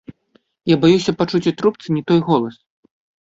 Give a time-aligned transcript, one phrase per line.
[0.73, 2.55] Я баюся пачуць у трубцы не той голас.